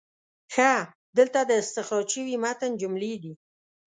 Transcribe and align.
ښه، 0.53 0.71
دلته 1.17 1.39
د 1.45 1.51
استخراج 1.61 2.07
شوي 2.15 2.35
متن 2.43 2.71
جملې 2.81 3.13
دي: 3.23 3.33